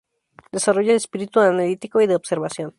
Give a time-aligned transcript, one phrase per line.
[0.51, 2.69] Desarrolla el espíritu analítico y de observación.